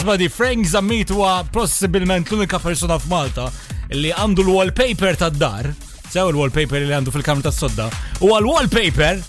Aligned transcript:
Nisbadi, 0.00 0.28
Frank 0.32 0.66
Zammit 0.68 1.10
huwa 1.12 1.30
possibilment 1.52 2.28
l-unika 2.32 2.56
persona 2.62 2.96
f'Malta 2.96 3.50
li 3.92 4.08
għandu 4.16 4.46
l-wallpaper 4.46 5.18
ta' 5.20 5.28
dar 5.34 5.68
sew 6.08 6.30
l-wallpaper 6.32 6.80
li 6.86 6.94
għandu 6.96 7.12
fil-kamra 7.12 7.44
ta' 7.50 7.52
sodda 7.52 7.90
u 8.24 8.30
għal-wallpaper 8.32 9.20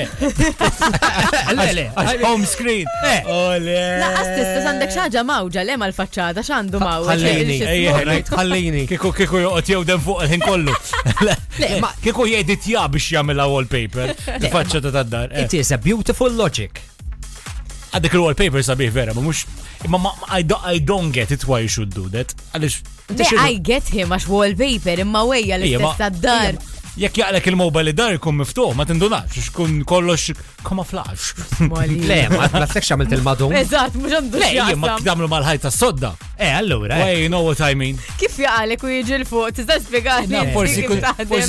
Le, 1.56 1.68
le. 1.76 1.86
Home 2.24 2.44
screen. 2.48 2.86
Ole. 3.34 3.78
Laqqas 4.00 4.30
tista 4.30 4.62
għandek 4.68 4.94
xaġa 4.96 5.24
mawġa 5.30 5.64
le 5.68 5.78
mal-facċata 5.84 6.44
xandu 6.46 6.80
mawġa. 6.82 7.16
Ħallini. 7.16 8.30
għallini. 8.36 8.84
Kiku 8.90 9.12
kiku 9.16 9.42
joqot 9.46 9.72
jewden 9.74 10.00
fuq 10.04 10.24
il-ħin 10.26 10.46
kollu. 10.46 10.76
Kiku 12.06 12.28
jedit 12.30 12.70
ja 12.74 12.86
biex 12.92 13.10
jagħmilha 13.16 13.48
wallpaper. 13.50 14.14
Il-facċata 14.38 14.94
tad 14.98 15.10
dar. 15.12 15.32
Eh. 15.34 15.44
It 15.48 15.58
is 15.60 15.74
a 15.76 15.78
beautiful 15.80 16.30
logic 16.32 16.80
għaddek 17.94 18.14
il-wallpaper 18.16 18.64
sabiħ 18.66 18.90
vera, 18.94 19.14
ma 19.16 19.22
mux, 19.24 19.44
imma 19.86 20.12
I 20.36 20.82
don't 20.86 21.12
get 21.14 21.32
it 21.34 21.46
why 21.46 21.62
you 21.64 21.68
should 21.70 21.92
do 21.94 22.06
that. 22.14 22.34
Għalix. 22.54 22.80
I 23.34 23.58
get 23.58 23.88
him 23.90 24.14
għax 24.14 24.28
wallpaper, 24.30 25.02
imma 25.06 25.24
wejja 25.30 25.58
l-istess 25.60 26.22
dar 26.22 26.58
Jek 27.00 27.20
jaqlek 27.20 27.46
il-mobile 27.46 27.92
dar 27.96 28.16
ikun 28.16 28.34
miftuħ, 28.40 28.72
ma 28.76 28.82
tindunax, 28.84 29.36
xkun 29.46 29.76
kollox 29.88 30.34
kamuflaġġ. 30.66 31.44
Le, 32.02 32.16
ma 32.32 32.48
t-plastek 32.50 32.84
xamilt 32.88 33.14
il-madum. 33.16 33.54
Eżat, 33.56 33.94
mux 33.96 34.18
għandu. 34.18 34.42
Le, 34.42 34.74
ma 34.76 35.26
mal-ħajta 35.36 35.70
sodda. 35.72 36.10
Eh, 36.40 36.56
allura. 36.58 36.94
Hey, 36.94 37.20
you 37.22 37.28
know 37.28 37.42
what 37.48 37.60
I 37.70 37.74
mean. 37.80 37.96
Kif 38.16 38.38
jaqalek 38.40 38.80
u 38.80 38.88
jiġi 38.90 39.18
l-fuq, 39.22 39.50
tista' 39.58 39.76
Na, 40.30 40.46
Forsi 40.54 40.82